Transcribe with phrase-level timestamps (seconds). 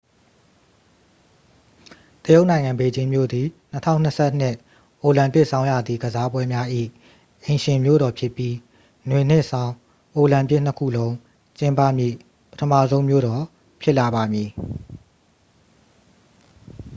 [2.23, 6.67] တရုတ်နိုင်ငံ ဘေကျင်းမြို့သည် 2022 အိုလံပစ်ဆောင်းရာသီ ကစားပွဲများ၏
[7.43, 8.55] အိမ်ရှင်မြို့တော်ဖြစ်ပြီး
[9.09, 9.73] နွေနှင့် ဆောင်း
[10.15, 11.13] အိုလံပစ် နှစ်ခုလုံး
[11.59, 12.15] ကျင်းပမည့်
[12.51, 13.43] ပထမဆုံး မြို့တော်
[13.81, 14.49] ဖြစ်လာပါမည်